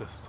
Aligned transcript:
Christus. 0.00 0.28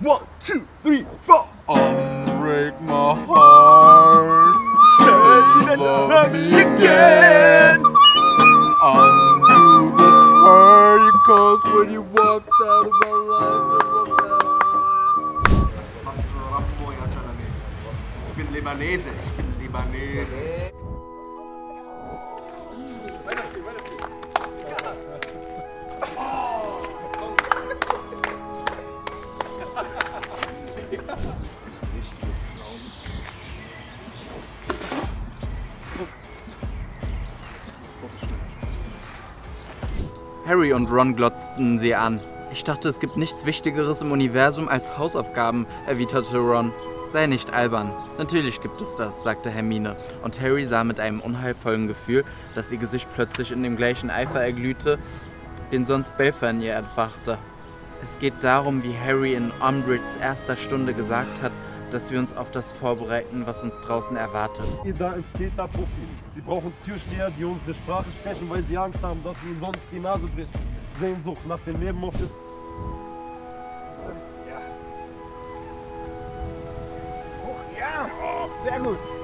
One, 0.00 0.26
two, 0.42 0.66
three, 0.82 1.06
four. 1.20 1.48
Unbreak 1.68 2.80
my 2.80 3.14
heart. 3.14 4.56
Say 4.98 5.66
that 5.66 5.78
love 5.78 6.32
me 6.32 6.62
again. 6.62 7.78
Undo 8.82 9.96
this 9.98 10.18
hurt 10.42 11.14
cause 11.26 11.62
when 11.74 11.92
you 11.92 12.02
walked 12.02 12.50
out 12.64 12.86
of 12.86 12.92
my 13.02 13.10
life, 13.30 13.78
Ich 18.30 18.44
bin 18.44 18.52
Libanese, 18.54 19.10
ich 19.24 19.32
bin 19.32 19.57
Libanese. 19.68 20.72
Harry 40.46 40.72
und 40.72 40.90
Ron 40.90 41.14
glotzten 41.14 41.76
sie 41.76 41.94
an. 41.94 42.20
Ich 42.50 42.64
dachte, 42.64 42.88
es 42.88 43.00
gibt 43.00 43.18
nichts 43.18 43.44
Wichtigeres 43.44 44.00
im 44.00 44.12
Universum 44.12 44.66
als 44.66 44.96
Hausaufgaben, 44.96 45.66
erwiderte 45.86 46.38
Ron. 46.38 46.72
Sei 47.08 47.26
nicht 47.26 47.54
albern. 47.54 47.90
Natürlich 48.18 48.60
gibt 48.60 48.82
es 48.82 48.94
das, 48.94 49.22
sagte 49.22 49.48
Hermine. 49.48 49.96
Und 50.22 50.40
Harry 50.42 50.64
sah 50.64 50.84
mit 50.84 51.00
einem 51.00 51.20
unheilvollen 51.20 51.88
Gefühl, 51.88 52.22
dass 52.54 52.70
ihr 52.70 52.76
Gesicht 52.76 53.08
plötzlich 53.14 53.50
in 53.50 53.62
dem 53.62 53.76
gleichen 53.76 54.10
Eifer 54.10 54.42
erglühte, 54.42 54.98
den 55.72 55.86
sonst 55.86 56.16
Belfer 56.18 56.50
in 56.50 56.60
ihr 56.60 56.74
entfachte. 56.74 57.38
Es 58.02 58.18
geht 58.18 58.34
darum, 58.42 58.84
wie 58.84 58.94
Harry 58.94 59.34
in 59.34 59.50
Umbridges 59.52 60.16
erster 60.16 60.54
Stunde 60.54 60.92
gesagt 60.92 61.40
hat, 61.40 61.52
dass 61.90 62.10
wir 62.12 62.18
uns 62.18 62.36
auf 62.36 62.50
das 62.50 62.72
vorbereiten, 62.72 63.42
was 63.46 63.62
uns 63.62 63.80
draußen 63.80 64.14
erwartet. 64.16 64.66
ihr 64.84 64.92
da 64.92 65.14
ins 65.14 65.32
Täterprofil. 65.32 65.86
Sie 66.34 66.42
brauchen 66.42 66.74
Türsteher, 66.84 67.30
die 67.30 67.44
unsere 67.44 67.72
Sprache 67.72 68.12
sprechen, 68.12 68.50
weil 68.50 68.62
sie 68.64 68.76
Angst 68.76 69.02
haben, 69.02 69.24
dass 69.24 69.34
wir 69.42 69.52
ihnen 69.52 69.60
sonst 69.60 69.88
die 69.90 70.00
Nase 70.00 70.26
brechen. 70.26 70.60
Sehnsucht 71.00 71.46
nach 71.46 71.60
dem 71.60 71.80
Leben 71.80 72.04
auf 72.04 72.14
der... 72.18 72.28
Ja, 78.64 79.17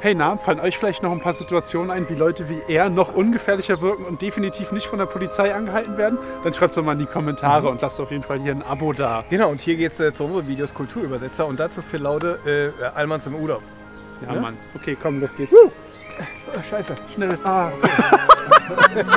Hey, 0.00 0.14
na, 0.14 0.36
fallen 0.36 0.60
euch 0.60 0.76
vielleicht 0.76 1.02
noch 1.02 1.12
ein 1.12 1.20
paar 1.20 1.32
Situationen 1.32 1.90
ein, 1.90 2.06
wie 2.10 2.14
Leute 2.14 2.50
wie 2.50 2.60
er 2.68 2.90
noch 2.90 3.14
ungefährlicher 3.14 3.80
wirken 3.80 4.04
und 4.04 4.20
definitiv 4.20 4.70
nicht 4.70 4.86
von 4.86 4.98
der 4.98 5.06
Polizei 5.06 5.54
angehalten 5.54 5.96
werden? 5.96 6.18
Dann 6.42 6.52
schreibt 6.52 6.70
es 6.70 6.76
doch 6.76 6.84
mal 6.84 6.92
in 6.92 6.98
die 6.98 7.06
Kommentare 7.06 7.70
und 7.70 7.80
lasst 7.80 7.98
auf 8.00 8.10
jeden 8.10 8.22
Fall 8.22 8.38
hier 8.38 8.52
ein 8.52 8.62
Abo 8.62 8.92
da. 8.92 9.24
Genau, 9.30 9.48
und 9.48 9.62
hier 9.62 9.76
geht 9.76 9.92
es 9.92 10.00
äh, 10.00 10.12
zu 10.12 10.24
unseren 10.24 10.46
Videos 10.46 10.74
Kulturübersetzer 10.74 11.46
und 11.46 11.58
dazu 11.58 11.80
Phil 11.80 12.02
Laude, 12.02 12.38
äh, 12.44 12.84
Allmanns 12.94 13.26
im 13.26 13.34
Urlaub. 13.34 13.62
Ja, 14.26 14.34
Mann. 14.34 14.58
Okay, 14.74 14.96
komm, 15.00 15.20
los 15.20 15.34
geht's. 15.34 15.54
Scheiße. 16.68 16.94
Schnell. 17.14 17.38
Ah. 17.42 17.72